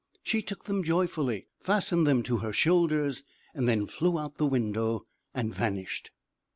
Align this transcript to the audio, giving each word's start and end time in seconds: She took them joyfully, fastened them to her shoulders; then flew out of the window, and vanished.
She 0.23 0.41
took 0.41 0.63
them 0.63 0.81
joyfully, 0.83 1.45
fastened 1.59 2.07
them 2.07 2.23
to 2.23 2.37
her 2.39 2.51
shoulders; 2.51 3.21
then 3.53 3.85
flew 3.85 4.17
out 4.17 4.31
of 4.31 4.37
the 4.39 4.47
window, 4.47 5.05
and 5.35 5.53
vanished. 5.53 6.09